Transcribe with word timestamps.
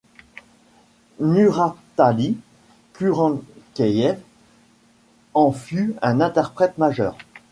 Muratali 1.19 2.35
Kurenkeyev 2.93 4.17
en 5.35 5.51
fut 5.51 5.93
un 6.01 6.21
interprète 6.21 6.79
majeur. 6.79 7.15